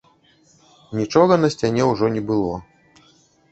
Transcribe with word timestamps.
Нічога 1.01 1.37
на 1.43 1.47
сцяне 1.57 1.83
ўжо 1.91 2.05
не 2.17 2.25
было. 2.35 2.53